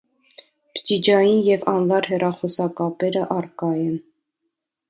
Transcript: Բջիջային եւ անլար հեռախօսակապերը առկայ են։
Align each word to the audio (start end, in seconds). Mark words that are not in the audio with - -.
Բջիջային 0.77 1.43
եւ 1.49 1.67
անլար 1.73 2.09
հեռախօսակապերը 2.13 3.25
առկայ 3.39 3.73
են։ 3.87 3.97